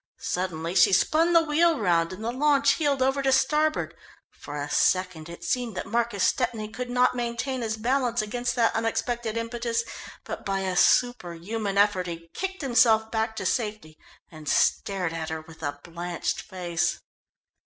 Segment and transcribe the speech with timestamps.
[0.17, 3.93] Suddenly she spun the wheel round and the launch heeled over to starboard.
[4.31, 8.73] For a second it seemed that Marcus Stepney could not maintain his balance against that
[8.73, 9.83] unexpected impetus,
[10.23, 13.95] but by a superhuman effort he kicked himself back to safety,
[14.31, 16.99] and stared at her with a blanched face.